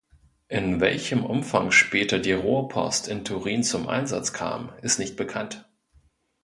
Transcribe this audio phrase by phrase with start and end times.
[0.47, 5.69] In welchem Umfang später die Rohrpost in Turin zum Einsatz kam, ist nicht bekannt.